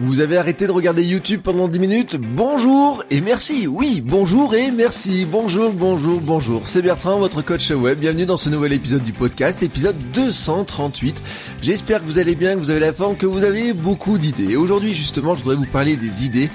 Vous 0.00 0.18
avez 0.18 0.36
arrêté 0.36 0.66
de 0.66 0.72
regarder 0.72 1.04
YouTube 1.04 1.40
pendant 1.44 1.68
10 1.68 1.78
minutes 1.78 2.16
Bonjour 2.16 3.04
et 3.10 3.20
merci 3.20 3.68
Oui, 3.68 4.02
bonjour 4.04 4.52
et 4.56 4.72
merci 4.72 5.24
Bonjour, 5.24 5.70
bonjour, 5.70 6.20
bonjour 6.20 6.62
C'est 6.64 6.82
Bertrand, 6.82 7.20
votre 7.20 7.42
coach 7.42 7.70
web. 7.70 8.00
Bienvenue 8.00 8.26
dans 8.26 8.36
ce 8.36 8.50
nouvel 8.50 8.72
épisode 8.72 9.04
du 9.04 9.12
podcast, 9.12 9.62
épisode 9.62 9.96
238. 10.12 11.22
J'espère 11.62 12.00
que 12.00 12.06
vous 12.06 12.18
allez 12.18 12.34
bien, 12.34 12.54
que 12.54 12.58
vous 12.58 12.70
avez 12.70 12.80
la 12.80 12.92
forme, 12.92 13.16
que 13.16 13.26
vous 13.26 13.44
avez 13.44 13.72
beaucoup 13.72 14.18
d'idées. 14.18 14.50
Et 14.50 14.56
aujourd'hui, 14.56 14.94
justement, 14.94 15.36
je 15.36 15.44
voudrais 15.44 15.56
vous 15.56 15.70
parler 15.70 15.94
des 15.94 16.24
idées 16.24 16.50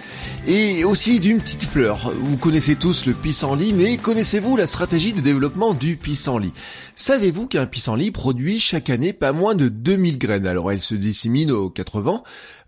et 0.50 0.84
aussi 0.84 1.20
d'une 1.20 1.40
petite 1.40 1.64
fleur. 1.64 2.12
Vous 2.22 2.36
connaissez 2.36 2.76
tous 2.76 3.06
le 3.06 3.14
pissenlit, 3.14 3.72
mais 3.72 3.98
connaissez-vous 3.98 4.58
la 4.58 4.66
stratégie 4.66 5.14
de 5.14 5.22
développement 5.22 5.76
du 5.76 5.96
pissenlit? 5.96 6.54
Savez-vous 6.96 7.46
qu'un 7.46 7.68
pissenlit 7.68 8.10
produit 8.10 8.60
chaque 8.60 8.90
année 8.90 9.14
pas 9.14 9.32
moins 9.32 9.54
de 9.54 9.70
2000 9.70 10.18
graines? 10.18 10.48
Alors 10.48 10.72
elle 10.72 10.82
se 10.82 10.96
dissémine 10.96 11.52
aux 11.52 11.70
80. 11.70 12.24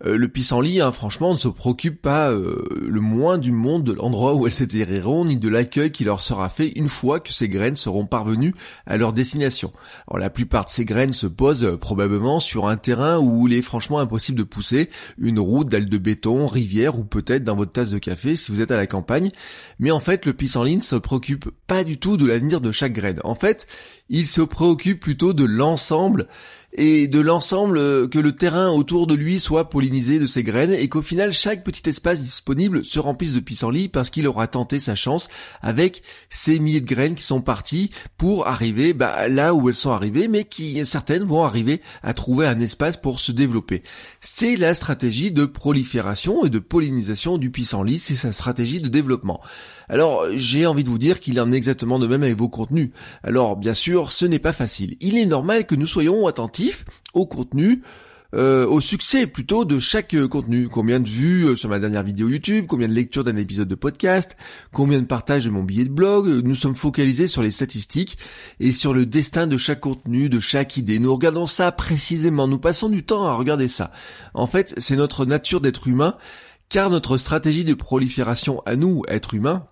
Euh, 0.06 0.16
le 0.16 0.28
pissenlit, 0.28 0.80
hein, 0.80 0.92
franchement, 0.92 1.32
ne 1.32 1.38
se 1.38 1.48
préoccupe 1.48 2.00
pas 2.00 2.30
euh, 2.30 2.64
le 2.88 3.00
moins 3.00 3.36
du 3.36 3.52
monde 3.52 3.84
de 3.84 3.92
l'endroit 3.92 4.34
où 4.34 4.46
elles 4.46 4.52
s'éterriront, 4.52 5.24
ni 5.24 5.36
de 5.36 5.48
l'accueil 5.48 5.90
qui 5.90 6.04
leur 6.04 6.20
sera 6.20 6.48
fait 6.48 6.68
une 6.68 6.88
fois 6.88 7.20
que 7.20 7.32
ces 7.32 7.48
graines 7.48 7.76
seront 7.76 8.06
parvenues 8.06 8.54
à 8.86 8.96
leur 8.96 9.12
destination. 9.12 9.72
Alors 10.08 10.18
la 10.18 10.30
plupart 10.30 10.64
de 10.64 10.70
ces 10.70 10.84
graines 10.84 11.12
se 11.12 11.26
posent 11.26 11.64
euh, 11.64 11.76
probablement 11.76 12.40
sur 12.40 12.68
un 12.68 12.76
terrain 12.76 13.18
où 13.18 13.48
il 13.48 13.54
est 13.54 13.62
franchement 13.62 13.98
impossible 13.98 14.38
de 14.38 14.44
pousser, 14.44 14.88
une 15.18 15.40
route, 15.40 15.68
dalle 15.68 15.88
de 15.88 15.98
béton, 15.98 16.46
rivière 16.46 16.98
ou 16.98 17.04
peut-être 17.04 17.44
dans 17.44 17.56
votre 17.56 17.71
tasse 17.72 17.90
de 17.90 17.98
café 17.98 18.36
si 18.36 18.52
vous 18.52 18.60
êtes 18.60 18.70
à 18.70 18.76
la 18.76 18.86
campagne. 18.86 19.30
Mais 19.78 19.90
en 19.90 20.00
fait, 20.00 20.26
le 20.26 20.32
pissenlit 20.32 20.76
ne 20.76 20.82
se 20.82 20.96
préoccupe 20.96 21.50
pas 21.66 21.84
du 21.84 21.98
tout 21.98 22.16
de 22.16 22.26
l'avenir 22.26 22.60
de 22.60 22.72
chaque 22.72 22.92
graine. 22.92 23.20
En 23.24 23.34
fait, 23.34 23.66
il 24.08 24.26
se 24.26 24.40
préoccupe 24.40 25.00
plutôt 25.00 25.32
de 25.32 25.44
l'ensemble 25.44 26.28
et 26.74 27.06
de 27.06 27.20
l'ensemble 27.20 27.76
euh, 27.78 28.08
que 28.08 28.18
le 28.18 28.32
terrain 28.32 28.70
autour 28.70 29.06
de 29.06 29.14
lui 29.14 29.40
soit 29.40 29.68
pollinisé 29.68 30.18
de 30.18 30.26
ses 30.26 30.42
graines 30.42 30.72
et 30.72 30.88
qu'au 30.88 31.02
final 31.02 31.32
chaque 31.32 31.64
petit 31.64 31.88
espace 31.88 32.22
disponible 32.22 32.84
se 32.84 32.98
remplisse 32.98 33.34
de 33.34 33.40
pissenlit 33.40 33.88
parce 33.88 34.08
qu'il 34.08 34.26
aura 34.26 34.46
tenté 34.46 34.80
sa 34.80 34.94
chance 34.94 35.28
avec 35.60 36.02
ces 36.30 36.58
milliers 36.58 36.80
de 36.80 36.86
graines 36.86 37.14
qui 37.14 37.24
sont 37.24 37.42
parties 37.42 37.90
pour 38.16 38.46
arriver 38.46 38.94
bah, 38.94 39.28
là 39.28 39.52
où 39.54 39.68
elles 39.68 39.74
sont 39.74 39.90
arrivées 39.90 40.28
mais 40.28 40.44
qui 40.44 40.84
certaines 40.86 41.24
vont 41.24 41.44
arriver 41.44 41.82
à 42.02 42.14
trouver 42.14 42.46
un 42.46 42.60
espace 42.60 42.96
pour 42.96 43.20
se 43.20 43.32
développer. 43.32 43.82
C'est 44.20 44.56
la 44.56 44.74
stratégie 44.74 45.30
de 45.30 45.44
prolifération 45.44 46.44
et 46.44 46.50
de 46.50 46.58
pollinisation 46.58 47.36
du 47.36 47.50
pissenlit, 47.50 47.98
c'est 47.98 48.14
sa 48.14 48.32
stratégie 48.32 48.80
de 48.80 48.88
développement. 48.88 49.40
Alors, 49.88 50.26
j'ai 50.34 50.64
envie 50.64 50.84
de 50.84 50.88
vous 50.88 50.98
dire 50.98 51.20
qu'il 51.20 51.38
en 51.40 51.52
est 51.52 51.56
exactement 51.56 51.98
de 51.98 52.06
même 52.06 52.22
avec 52.22 52.38
vos 52.38 52.48
contenus. 52.48 52.90
Alors, 53.22 53.56
bien 53.56 53.74
sûr, 53.74 54.10
ce 54.10 54.24
n'est 54.24 54.38
pas 54.38 54.54
facile. 54.54 54.96
Il 55.00 55.18
est 55.18 55.26
normal 55.26 55.66
que 55.66 55.74
nous 55.74 55.86
soyons 55.86 56.26
attentifs 56.26 56.61
au 57.14 57.26
contenu, 57.26 57.82
euh, 58.34 58.66
au 58.66 58.80
succès 58.80 59.26
plutôt 59.26 59.66
de 59.66 59.78
chaque 59.78 60.14
euh, 60.14 60.26
contenu. 60.26 60.68
Combien 60.68 61.00
de 61.00 61.08
vues 61.08 61.44
euh, 61.48 61.56
sur 61.56 61.68
ma 61.68 61.78
dernière 61.78 62.02
vidéo 62.02 62.28
YouTube, 62.28 62.64
combien 62.66 62.88
de 62.88 62.94
lectures 62.94 63.24
d'un 63.24 63.36
épisode 63.36 63.68
de 63.68 63.74
podcast, 63.74 64.38
combien 64.72 65.00
de 65.00 65.04
partages 65.04 65.44
de 65.44 65.50
mon 65.50 65.62
billet 65.62 65.84
de 65.84 65.90
blog. 65.90 66.26
Nous 66.42 66.54
sommes 66.54 66.74
focalisés 66.74 67.26
sur 67.26 67.42
les 67.42 67.50
statistiques 67.50 68.16
et 68.58 68.72
sur 68.72 68.94
le 68.94 69.04
destin 69.04 69.46
de 69.46 69.58
chaque 69.58 69.80
contenu, 69.80 70.30
de 70.30 70.40
chaque 70.40 70.78
idée. 70.78 70.98
Nous 70.98 71.12
regardons 71.12 71.44
ça 71.44 71.72
précisément, 71.72 72.48
nous 72.48 72.58
passons 72.58 72.88
du 72.88 73.02
temps 73.04 73.26
à 73.26 73.34
regarder 73.34 73.68
ça. 73.68 73.92
En 74.32 74.46
fait, 74.46 74.74
c'est 74.78 74.96
notre 74.96 75.26
nature 75.26 75.60
d'être 75.60 75.86
humain, 75.86 76.16
car 76.70 76.88
notre 76.88 77.18
stratégie 77.18 77.64
de 77.64 77.74
prolifération 77.74 78.62
à 78.64 78.76
nous, 78.76 79.02
être 79.08 79.34
humains, 79.34 79.66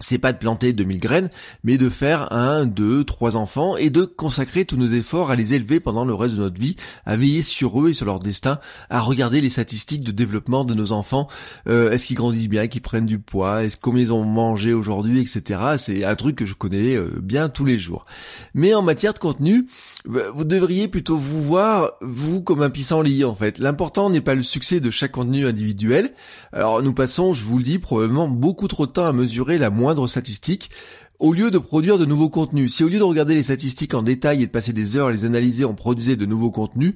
c'est 0.00 0.18
pas 0.18 0.32
de 0.32 0.38
planter 0.38 0.72
2000 0.72 1.00
graines, 1.00 1.30
mais 1.64 1.76
de 1.76 1.88
faire 1.88 2.32
un, 2.32 2.66
deux, 2.66 3.02
trois 3.02 3.36
enfants 3.36 3.76
et 3.76 3.90
de 3.90 4.04
consacrer 4.04 4.64
tous 4.64 4.76
nos 4.76 4.88
efforts 4.88 5.30
à 5.30 5.36
les 5.36 5.54
élever 5.54 5.80
pendant 5.80 6.04
le 6.04 6.14
reste 6.14 6.36
de 6.36 6.40
notre 6.40 6.60
vie, 6.60 6.76
à 7.04 7.16
veiller 7.16 7.42
sur 7.42 7.82
eux 7.82 7.90
et 7.90 7.94
sur 7.94 8.06
leur 8.06 8.20
destin, 8.20 8.60
à 8.90 9.00
regarder 9.00 9.40
les 9.40 9.50
statistiques 9.50 10.04
de 10.04 10.12
développement 10.12 10.64
de 10.64 10.74
nos 10.74 10.92
enfants. 10.92 11.26
Euh, 11.68 11.90
est-ce 11.90 12.06
qu'ils 12.06 12.16
grandissent 12.16 12.48
bien, 12.48 12.68
qu'ils 12.68 12.80
prennent 12.80 13.06
du 13.06 13.18
poids, 13.18 13.64
est-ce 13.64 13.76
combien 13.76 14.02
ils 14.02 14.12
ont 14.12 14.24
mangé 14.24 14.72
aujourd'hui, 14.72 15.20
etc. 15.20 15.60
C'est 15.78 16.04
un 16.04 16.14
truc 16.14 16.36
que 16.36 16.46
je 16.46 16.54
connais 16.54 16.96
euh, 16.96 17.10
bien 17.20 17.48
tous 17.48 17.64
les 17.64 17.78
jours. 17.78 18.06
Mais 18.54 18.74
en 18.74 18.82
matière 18.82 19.14
de 19.14 19.18
contenu, 19.18 19.66
bah, 20.04 20.20
vous 20.32 20.44
devriez 20.44 20.86
plutôt 20.86 21.18
vous 21.18 21.42
voir 21.42 21.94
vous 22.02 22.40
comme 22.42 22.62
un 22.62 22.70
pissenlit 22.70 23.24
en 23.24 23.34
fait. 23.34 23.58
L'important 23.58 24.10
n'est 24.10 24.20
pas 24.20 24.36
le 24.36 24.42
succès 24.42 24.78
de 24.78 24.90
chaque 24.90 25.12
contenu 25.12 25.44
individuel. 25.44 26.12
Alors 26.52 26.82
nous 26.82 26.92
passons, 26.92 27.32
je 27.32 27.42
vous 27.42 27.58
le 27.58 27.64
dis, 27.64 27.78
probablement 27.80 28.28
beaucoup 28.28 28.68
trop 28.68 28.86
de 28.86 28.92
temps 28.92 29.06
à 29.06 29.12
mesurer 29.12 29.58
la 29.58 29.70
moindre 29.70 29.87
moindres 29.88 30.08
statistiques 30.08 30.70
au 31.18 31.32
lieu 31.32 31.50
de 31.50 31.58
produire 31.58 31.98
de 31.98 32.04
nouveaux 32.04 32.28
contenus. 32.28 32.74
Si 32.74 32.84
au 32.84 32.88
lieu 32.88 32.98
de 32.98 33.04
regarder 33.04 33.34
les 33.34 33.42
statistiques 33.42 33.94
en 33.94 34.02
détail 34.02 34.42
et 34.42 34.46
de 34.46 34.52
passer 34.52 34.74
des 34.74 34.96
heures 34.96 35.08
à 35.08 35.12
les 35.12 35.24
analyser, 35.24 35.64
on 35.64 35.74
produisait 35.74 36.16
de 36.16 36.26
nouveaux 36.26 36.50
contenus, 36.50 36.94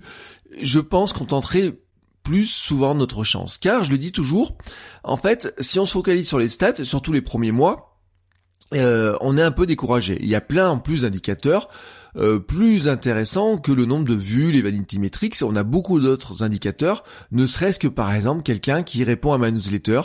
je 0.61 0.79
pense 0.79 1.15
qu'on 1.15 1.25
tenterait 1.25 1.75
plus 2.23 2.47
souvent 2.47 2.95
notre 2.95 3.25
chance. 3.25 3.57
Car, 3.57 3.83
je 3.83 3.91
le 3.91 3.99
dis 3.99 4.13
toujours, 4.13 4.57
en 5.05 5.17
fait, 5.17 5.55
si 5.59 5.81
on 5.81 5.87
se 5.87 5.93
focalise 5.93 6.29
sur 6.29 6.39
les 6.39 6.51
stats, 6.51 6.85
surtout 6.85 7.13
les 7.13 7.23
premiers 7.23 7.51
mois, 7.51 7.92
euh, 8.75 9.17
on 9.21 9.37
est 9.37 9.43
un 9.43 9.51
peu 9.51 9.67
découragé. 9.67 10.19
Il 10.21 10.29
y 10.29 10.35
a 10.35 10.41
plein 10.41 10.69
en 10.69 10.79
plus 10.79 11.03
d'indicateurs. 11.03 11.69
Euh, 12.19 12.39
plus 12.39 12.91
intéressant 12.91 13.57
que 13.57 13.73
le 13.73 13.87
nombre 13.87 14.07
de 14.07 14.15
vues, 14.15 14.53
les 14.53 14.61
vanity 14.61 14.99
metrics. 14.99 15.37
On 15.43 15.57
a 15.57 15.63
beaucoup 15.63 15.99
d'autres 15.99 16.43
indicateurs, 16.43 17.05
ne 17.31 17.47
serait-ce 17.47 17.79
que 17.79 17.89
par 17.89 18.15
exemple 18.15 18.43
quelqu'un 18.43 18.83
qui 18.83 19.03
répond 19.03 19.33
à 19.33 19.39
ma 19.39 19.51
newsletter. 19.51 20.03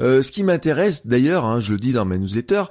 Euh, 0.00 0.20
ce 0.20 0.32
qui 0.32 0.42
m'intéresse 0.42 1.06
d'ailleurs, 1.06 1.44
hein, 1.44 1.60
je 1.60 1.74
le 1.74 1.78
dis 1.78 1.92
dans 1.92 2.04
ma 2.04 2.18
newsletter, 2.18 2.64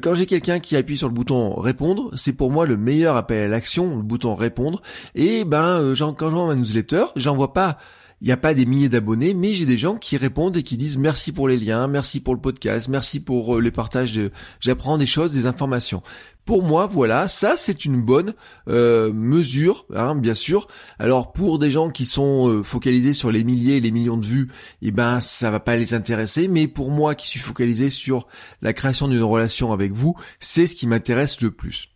quand 0.00 0.14
j'ai 0.14 0.26
quelqu'un 0.26 0.60
qui 0.60 0.76
appuie 0.76 0.96
sur 0.96 1.08
le 1.08 1.14
bouton 1.14 1.56
répondre, 1.56 2.12
c'est 2.14 2.32
pour 2.32 2.52
moi 2.52 2.66
le 2.66 2.76
meilleur 2.76 3.16
appel 3.16 3.40
à 3.40 3.48
l'action, 3.48 3.96
le 3.96 4.02
bouton 4.02 4.36
répondre. 4.36 4.80
Et 5.16 5.44
ben, 5.44 5.92
quand 5.98 6.30
j'envoie 6.30 6.46
ma 6.46 6.54
newsletter, 6.54 7.06
j'envoie 7.16 7.52
pas 7.52 7.78
il 8.20 8.26
n'y 8.26 8.32
a 8.32 8.36
pas 8.36 8.54
des 8.54 8.66
milliers 8.66 8.88
d'abonnés, 8.88 9.32
mais 9.32 9.54
j'ai 9.54 9.64
des 9.64 9.78
gens 9.78 9.96
qui 9.96 10.16
répondent 10.16 10.56
et 10.56 10.62
qui 10.62 10.76
disent 10.76 10.98
merci 10.98 11.32
pour 11.32 11.48
les 11.48 11.56
liens, 11.56 11.86
merci 11.86 12.20
pour 12.20 12.34
le 12.34 12.40
podcast, 12.40 12.88
merci 12.88 13.20
pour 13.20 13.58
les 13.60 13.70
partages 13.70 14.12
de, 14.12 14.30
j'apprends 14.60 14.98
des 14.98 15.06
choses, 15.06 15.32
des 15.32 15.46
informations. 15.46 16.02
Pour 16.44 16.62
moi, 16.62 16.86
voilà, 16.86 17.28
ça 17.28 17.54
c'est 17.56 17.84
une 17.84 18.02
bonne 18.02 18.34
euh, 18.68 19.12
mesure, 19.12 19.86
hein, 19.94 20.14
bien 20.14 20.34
sûr. 20.34 20.68
Alors 20.98 21.32
pour 21.32 21.58
des 21.58 21.70
gens 21.70 21.90
qui 21.90 22.06
sont 22.06 22.48
euh, 22.48 22.62
focalisés 22.62 23.12
sur 23.12 23.30
les 23.30 23.44
milliers 23.44 23.76
et 23.76 23.80
les 23.80 23.90
millions 23.90 24.16
de 24.16 24.26
vues, 24.26 24.50
eh 24.82 24.90
ben 24.90 25.20
ça 25.20 25.50
va 25.50 25.60
pas 25.60 25.76
les 25.76 25.94
intéresser. 25.94 26.48
Mais 26.48 26.66
pour 26.66 26.90
moi 26.90 27.14
qui 27.14 27.28
suis 27.28 27.40
focalisé 27.40 27.88
sur 27.88 28.26
la 28.62 28.72
création 28.72 29.08
d'une 29.08 29.22
relation 29.22 29.72
avec 29.72 29.92
vous, 29.92 30.14
c'est 30.40 30.66
ce 30.66 30.74
qui 30.74 30.86
m'intéresse 30.86 31.40
le 31.40 31.52
plus. 31.52 31.88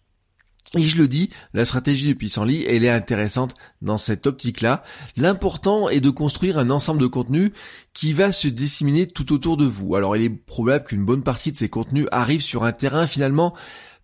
Et 0.76 0.82
je 0.82 0.98
le 0.98 1.06
dis, 1.06 1.30
la 1.52 1.64
stratégie 1.64 2.06
du 2.06 2.16
pissenlit, 2.16 2.64
elle 2.66 2.84
est 2.84 2.90
intéressante 2.90 3.54
dans 3.80 3.96
cette 3.96 4.26
optique-là. 4.26 4.82
L'important 5.16 5.88
est 5.88 6.00
de 6.00 6.10
construire 6.10 6.58
un 6.58 6.70
ensemble 6.70 7.00
de 7.00 7.06
contenus 7.06 7.52
qui 7.92 8.12
va 8.12 8.32
se 8.32 8.48
disséminer 8.48 9.06
tout 9.06 9.32
autour 9.32 9.56
de 9.56 9.66
vous. 9.66 9.94
Alors 9.94 10.16
il 10.16 10.24
est 10.24 10.30
probable 10.30 10.86
qu'une 10.86 11.04
bonne 11.04 11.22
partie 11.22 11.52
de 11.52 11.56
ces 11.56 11.68
contenus 11.68 12.08
arrivent 12.10 12.42
sur 12.42 12.64
un 12.64 12.72
terrain 12.72 13.06
finalement 13.06 13.54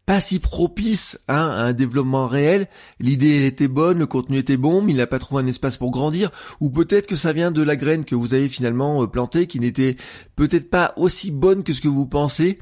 pas 0.07 0.21
si 0.21 0.41
propice 0.41 1.21
hein, 1.29 1.37
à 1.37 1.63
un 1.67 1.73
développement 1.73 2.27
réel. 2.27 2.69
L'idée 2.99 3.47
était 3.47 3.69
bonne, 3.69 4.01
le 4.01 4.07
contenu 4.07 4.39
était 4.39 4.57
bon, 4.57 4.83
mais 4.83 4.93
il 4.93 4.97
n'a 4.97 5.07
pas 5.07 5.21
trouvé 5.21 5.43
un 5.43 5.47
espace 5.47 5.77
pour 5.77 5.93
grandir. 5.93 6.31
Ou 6.61 6.71
peut-être 6.71 7.07
que 7.07 7.15
ça 7.15 7.33
vient 7.33 7.53
de 7.53 7.63
la 7.63 7.77
graine 7.77 8.05
que 8.05 8.16
vous 8.16 8.34
avez 8.34 8.49
finalement 8.49 9.03
euh, 9.03 9.07
plantée, 9.07 9.47
qui 9.47 9.61
n'était 9.61 9.97
peut-être 10.34 10.69
pas 10.69 10.95
aussi 10.97 11.31
bonne 11.31 11.63
que 11.63 11.73
ce 11.73 11.81
que 11.81 11.87
vous 11.87 12.07
pensez, 12.07 12.59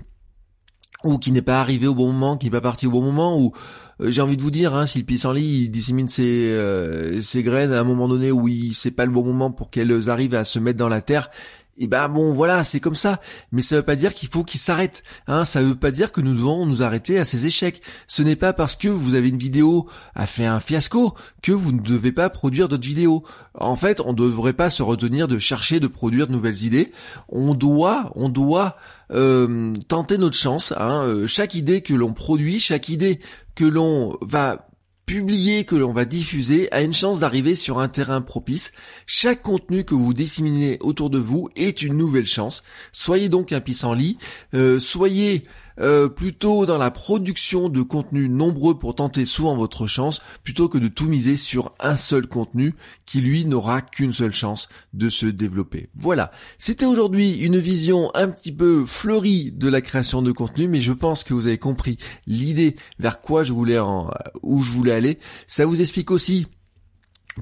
ou 1.04 1.18
qui 1.18 1.32
n'est 1.32 1.42
pas 1.42 1.60
arrivé 1.60 1.86
au 1.86 1.94
bon 1.94 2.12
moment, 2.12 2.36
qui 2.36 2.46
n'est 2.46 2.50
pas 2.50 2.60
parti 2.60 2.86
au 2.86 2.90
bon 2.90 3.02
moment, 3.02 3.38
ou 3.38 3.52
euh, 4.00 4.10
j'ai 4.10 4.20
envie 4.20 4.36
de 4.36 4.42
vous 4.42 4.50
dire, 4.50 4.74
hein, 4.74 4.86
si 4.86 4.98
le 4.98 5.04
pissenlit 5.04 5.64
il 5.64 5.68
dissémine 5.70 6.08
ses, 6.08 6.50
euh, 6.50 7.20
ses 7.22 7.42
graines 7.42 7.72
à 7.72 7.80
un 7.80 7.84
moment 7.84 8.08
donné 8.08 8.32
où 8.32 8.48
il 8.48 8.74
c'est 8.74 8.90
pas 8.90 9.06
le 9.06 9.12
bon 9.12 9.24
moment 9.24 9.50
pour 9.50 9.70
qu'elles 9.70 10.10
arrivent 10.10 10.34
à 10.34 10.44
se 10.44 10.58
mettre 10.58 10.78
dans 10.78 10.88
la 10.88 11.02
terre, 11.02 11.30
et 11.78 11.86
ben 11.86 12.08
bon 12.08 12.32
voilà 12.32 12.64
c'est 12.64 12.80
comme 12.80 12.94
ça. 12.94 13.20
Mais 13.52 13.62
ça 13.62 13.76
veut 13.76 13.82
pas 13.82 13.96
dire 13.96 14.14
qu'il 14.14 14.28
faut 14.28 14.44
qu'il 14.44 14.60
s'arrête 14.60 15.02
hein. 15.26 15.44
Ça 15.44 15.62
veut 15.62 15.74
pas 15.74 15.90
dire 15.90 16.12
que 16.12 16.20
nous 16.20 16.34
devons 16.34 16.66
nous 16.66 16.82
arrêter 16.82 17.18
à 17.18 17.24
ces 17.24 17.46
échecs. 17.46 17.80
Ce 18.06 18.22
n'est 18.22 18.36
pas 18.36 18.52
parce 18.52 18.76
que 18.76 18.88
vous 18.88 19.14
avez 19.14 19.28
une 19.28 19.38
vidéo 19.38 19.88
a 20.14 20.26
fait 20.26 20.46
un 20.46 20.60
fiasco 20.60 21.14
que 21.42 21.52
vous 21.52 21.72
ne 21.72 21.80
devez 21.80 22.12
pas 22.12 22.28
produire 22.30 22.68
d'autres 22.68 22.86
vidéos. 22.86 23.24
En 23.54 23.76
fait 23.76 24.00
on 24.00 24.12
ne 24.12 24.18
devrait 24.18 24.52
pas 24.52 24.70
se 24.70 24.82
retenir 24.82 25.28
de 25.28 25.38
chercher 25.38 25.80
de 25.80 25.86
produire 25.86 26.26
de 26.26 26.32
nouvelles 26.32 26.64
idées. 26.64 26.92
On 27.28 27.54
doit 27.54 28.12
on 28.14 28.28
doit 28.28 28.76
euh, 29.12 29.74
tenter 29.88 30.18
notre 30.18 30.36
chance 30.36 30.72
hein. 30.76 31.04
Euh, 31.04 31.26
chaque 31.26 31.54
idée 31.54 31.80
que 31.80 31.94
l'on 31.94 32.12
produit 32.12 32.60
chaque 32.60 32.88
idée 32.88 33.20
que 33.54 33.64
l'on 33.64 34.16
va 34.20 34.67
publié, 35.08 35.64
que 35.64 35.74
l'on 35.74 35.92
va 35.94 36.04
diffuser, 36.04 36.70
a 36.70 36.82
une 36.82 36.92
chance 36.92 37.18
d'arriver 37.18 37.54
sur 37.54 37.78
un 37.78 37.88
terrain 37.88 38.20
propice. 38.20 38.72
Chaque 39.06 39.40
contenu 39.40 39.82
que 39.84 39.94
vous 39.94 40.12
disséminez 40.12 40.76
autour 40.80 41.08
de 41.08 41.18
vous 41.18 41.48
est 41.56 41.80
une 41.80 41.96
nouvelle 41.96 42.26
chance. 42.26 42.62
Soyez 42.92 43.30
donc 43.30 43.52
un 43.52 43.62
pissenlit, 43.62 44.18
euh, 44.52 44.78
soyez 44.78 45.46
euh, 45.80 46.08
plutôt 46.08 46.66
dans 46.66 46.78
la 46.78 46.90
production 46.90 47.68
de 47.68 47.82
contenus 47.82 48.30
nombreux 48.30 48.78
pour 48.78 48.94
tenter 48.94 49.26
souvent 49.26 49.56
votre 49.56 49.86
chance, 49.86 50.20
plutôt 50.42 50.68
que 50.68 50.78
de 50.78 50.88
tout 50.88 51.06
miser 51.06 51.36
sur 51.36 51.74
un 51.80 51.96
seul 51.96 52.26
contenu 52.26 52.74
qui 53.06 53.20
lui 53.20 53.44
n'aura 53.44 53.82
qu'une 53.82 54.12
seule 54.12 54.32
chance 54.32 54.68
de 54.92 55.08
se 55.08 55.26
développer. 55.26 55.88
Voilà, 55.94 56.30
c'était 56.58 56.86
aujourd'hui 56.86 57.38
une 57.38 57.58
vision 57.58 58.10
un 58.14 58.28
petit 58.28 58.52
peu 58.52 58.84
fleurie 58.86 59.52
de 59.52 59.68
la 59.68 59.80
création 59.80 60.22
de 60.22 60.32
contenu, 60.32 60.68
mais 60.68 60.80
je 60.80 60.92
pense 60.92 61.24
que 61.24 61.34
vous 61.34 61.46
avez 61.46 61.58
compris 61.58 61.96
l'idée 62.26 62.76
vers 62.98 63.20
quoi 63.20 63.42
je 63.42 63.52
voulais 63.52 63.78
en, 63.78 64.10
où 64.42 64.62
je 64.62 64.70
voulais 64.70 64.92
aller. 64.92 65.18
Ça 65.46 65.66
vous 65.66 65.80
explique 65.80 66.10
aussi 66.10 66.46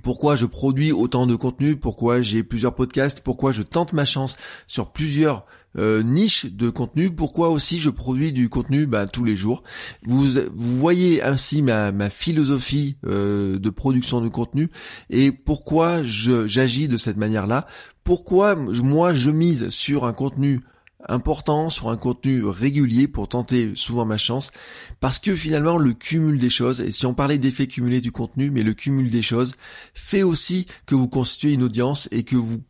pourquoi 0.03 0.37
je 0.37 0.47
produis 0.47 0.93
autant 0.93 1.27
de 1.27 1.35
contenu, 1.35 1.77
pourquoi 1.77 2.21
j'ai 2.21 2.43
plusieurs 2.43 2.75
podcasts, 2.75 3.21
pourquoi 3.23 3.53
je 3.53 3.62
tente 3.62 3.93
ma 3.93 4.05
chance 4.05 4.37
sur 4.67 4.93
plusieurs 4.93 5.47
euh, 5.78 6.02
niche 6.02 6.46
de 6.46 6.70
contenu. 6.70 7.11
Pourquoi 7.11 7.50
aussi 7.50 7.78
je 7.78 7.90
produis 7.90 8.32
du 8.32 8.49
contenu 8.49 8.87
bah, 8.87 9.06
tous 9.06 9.25
les 9.25 9.37
jours. 9.37 9.62
Vous, 10.05 10.26
voyez 10.56 11.23
ainsi 11.23 11.62
ma, 11.62 11.93
ma 11.93 12.11
philosophie 12.11 12.96
euh, 13.06 13.58
de 13.58 13.70
production 13.70 14.20
de 14.20 14.28
contenu 14.28 14.70
et 15.11 15.32
pourquoi 15.32 16.02
j'agis 16.05 16.88
de 16.88 16.96
cette 16.96 17.17
manière-là. 17.17 17.67
Pourquoi 18.05 18.55
moi 18.55 19.14
je 19.14 19.31
mise 19.31 19.69
sur 19.70 20.05
un 20.05 20.12
contenu 20.12 20.61
important 21.08 21.69
sur 21.69 21.88
un 21.88 21.96
contenu 21.96 22.44
régulier 22.44 23.06
pour 23.06 23.28
tenter 23.28 23.73
souvent 23.75 24.05
ma 24.05 24.19
chance? 24.19 24.52
Parce 25.00 25.19
que 25.19 25.37
finalement 25.37 25.76
le 25.76 25.93
cumul 25.93 26.38
des 26.38 26.50
choses 26.50 26.81
et 26.81 26.93
si 26.93 27.06
on 27.06 27.14
parlait 27.14 27.38
d'effet 27.38 27.67
cumulé 27.67 28.00
du 28.00 28.12
contenu 28.12 28.50
mais 28.50 28.62
le 28.62 28.75
cumul 28.75 29.11
des 29.11 29.23
choses 29.23 29.52
fait 29.94 30.23
aussi 30.23 30.67
que 30.87 30.94
vous 30.94 31.08
constituez 31.08 31.52
une 31.52 31.64
audience 31.64 32.08
et 32.12 32.23
que 32.23 32.37
vous 32.37 32.62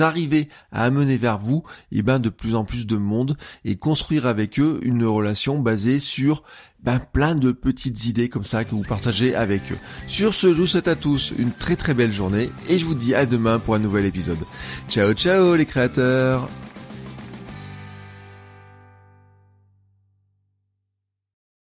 arriver 0.00 0.48
à 0.72 0.84
amener 0.84 1.16
vers 1.16 1.38
vous 1.38 1.62
et 1.92 1.98
eh 1.98 2.02
ben, 2.02 2.18
de 2.18 2.28
plus 2.28 2.54
en 2.54 2.64
plus 2.64 2.86
de 2.86 2.96
monde 2.96 3.36
et 3.64 3.76
construire 3.76 4.26
avec 4.26 4.58
eux 4.58 4.80
une 4.82 5.04
relation 5.04 5.58
basée 5.58 5.98
sur 5.98 6.42
ben, 6.82 7.00
plein 7.12 7.34
de 7.34 7.52
petites 7.52 8.06
idées 8.06 8.28
comme 8.28 8.44
ça 8.44 8.64
que 8.64 8.70
vous 8.70 8.82
partagez 8.82 9.34
avec 9.34 9.72
eux. 9.72 9.78
Sur 10.06 10.34
ce, 10.34 10.52
je 10.54 10.60
vous 10.60 10.66
souhaite 10.66 10.88
à 10.88 10.96
tous 10.96 11.32
une 11.36 11.50
très 11.50 11.76
très 11.76 11.94
belle 11.94 12.12
journée 12.12 12.50
et 12.68 12.78
je 12.78 12.84
vous 12.84 12.94
dis 12.94 13.14
à 13.14 13.26
demain 13.26 13.58
pour 13.58 13.74
un 13.74 13.80
nouvel 13.80 14.04
épisode. 14.04 14.38
Ciao 14.88 15.12
ciao 15.14 15.56
les 15.56 15.66
créateurs 15.66 16.48